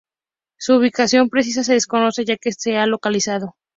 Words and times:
Su 0.57 0.77
ubicación 0.77 1.29
precisa 1.29 1.63
se 1.63 1.73
desconoce, 1.73 2.25
ya 2.25 2.35
que 2.35 2.49
no 2.49 2.55
se 2.57 2.75
ha 2.77 2.87
localizado. 2.87 3.55